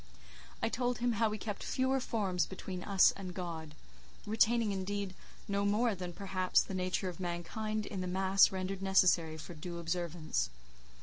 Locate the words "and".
3.11-3.35